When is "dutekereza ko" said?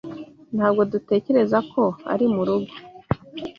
0.91-1.81